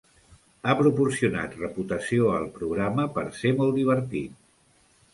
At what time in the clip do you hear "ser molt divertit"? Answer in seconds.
3.45-4.39